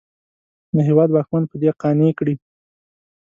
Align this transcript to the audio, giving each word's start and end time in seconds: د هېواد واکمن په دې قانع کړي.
د 0.75 0.77
هېواد 0.87 1.09
واکمن 1.11 1.43
په 1.47 1.55
دې 1.61 1.69
قانع 1.81 2.09
کړي. 2.19 2.35